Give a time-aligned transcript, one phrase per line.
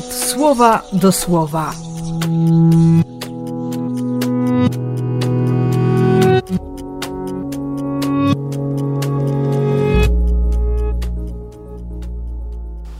[0.00, 1.74] słowa do słowa.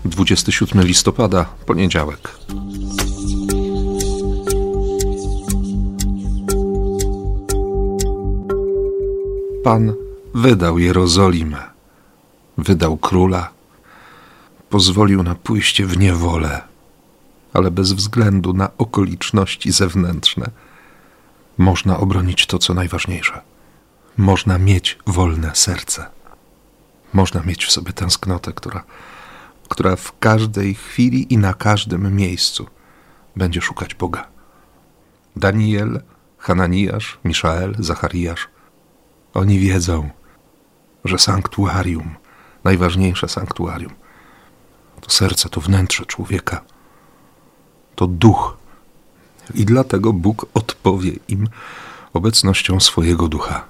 [0.04, 2.38] Dwudziesty siódmy listopada, poniedziałek.
[9.64, 9.94] Pan
[10.34, 11.62] wydał Jerozolimę,
[12.58, 13.50] wydał króla,
[14.70, 16.71] pozwolił na pójście w niewolę,
[17.52, 20.50] ale bez względu na okoliczności zewnętrzne
[21.58, 23.42] można obronić to, co najważniejsze.
[24.16, 26.06] Można mieć wolne serce.
[27.12, 28.84] Można mieć w sobie tęsknotę, która,
[29.68, 32.66] która w każdej chwili i na każdym miejscu
[33.36, 34.28] będzie szukać Boga.
[35.36, 36.02] Daniel,
[36.38, 38.48] Hananiasz, Miszael, Zachariasz
[39.34, 40.10] oni wiedzą,
[41.04, 42.14] że sanktuarium,
[42.64, 43.92] najważniejsze sanktuarium,
[45.00, 46.60] to serce, to wnętrze człowieka,
[47.94, 48.56] to duch.
[49.54, 51.48] I dlatego Bóg odpowie im
[52.12, 53.64] obecnością swojego ducha.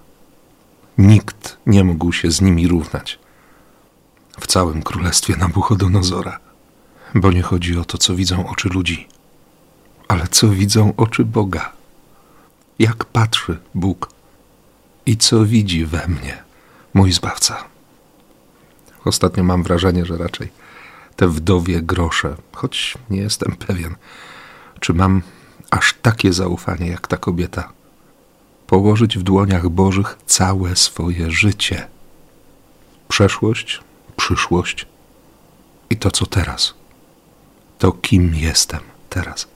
[0.98, 3.18] Nikt nie mógł się z nimi równać
[4.40, 6.38] w całym królestwie Nabuchodonozora,
[7.14, 9.08] bo nie chodzi o to, co widzą oczy ludzi,
[10.08, 11.72] ale co widzą oczy Boga.
[12.78, 14.08] Jak patrzy Bóg
[15.06, 16.42] i co widzi we mnie
[16.94, 17.64] mój zbawca.
[19.04, 20.52] Ostatnio mam wrażenie, że raczej
[21.16, 23.94] te wdowie grosze, choć nie jestem pewien,
[24.80, 25.22] czy mam
[25.70, 27.72] aż takie zaufanie jak ta kobieta,
[28.66, 31.88] położyć w dłoniach Bożych całe swoje życie.
[33.08, 33.80] Przeszłość,
[34.16, 34.86] przyszłość
[35.90, 36.74] i to, co teraz.
[37.78, 39.48] To, kim jestem teraz.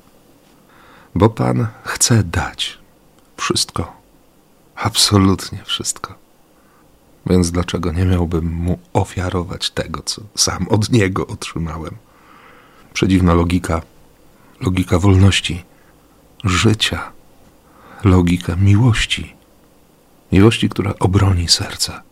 [1.14, 2.78] Bo Pan chce dać
[3.36, 3.96] wszystko
[4.76, 6.14] absolutnie wszystko.
[7.26, 11.96] Więc dlaczego nie miałbym mu ofiarować tego, co sam od niego otrzymałem?
[12.92, 13.82] Przedziwna logika,
[14.60, 15.64] logika wolności,
[16.44, 17.12] życia,
[18.04, 19.36] logika miłości.
[20.32, 22.02] Miłości, która obroni serce,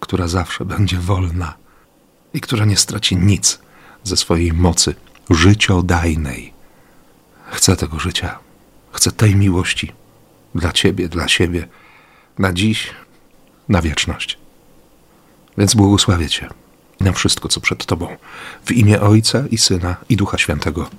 [0.00, 1.54] która zawsze będzie wolna
[2.34, 3.58] i która nie straci nic
[4.04, 4.94] ze swojej mocy
[5.30, 6.52] życiodajnej.
[7.50, 8.38] Chcę tego życia,
[8.92, 9.92] chcę tej miłości
[10.54, 11.68] dla Ciebie, dla siebie,
[12.38, 12.90] na dziś,
[13.68, 14.38] na wieczność.
[15.58, 16.48] Więc błogosławię Cię
[17.00, 18.16] na wszystko, co przed Tobą.
[18.64, 20.90] W imię Ojca i Syna i Ducha Świętego.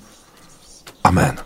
[1.02, 1.45] Amen.